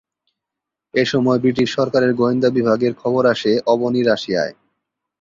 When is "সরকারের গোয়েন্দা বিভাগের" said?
1.77-2.93